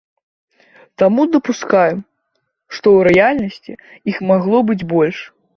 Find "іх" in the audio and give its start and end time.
4.15-4.27